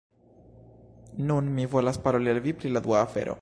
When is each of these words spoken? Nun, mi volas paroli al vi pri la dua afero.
Nun, 1.29 1.51
mi 1.57 1.67
volas 1.77 2.01
paroli 2.07 2.33
al 2.35 2.43
vi 2.47 2.59
pri 2.63 2.73
la 2.77 2.85
dua 2.89 3.03
afero. 3.05 3.29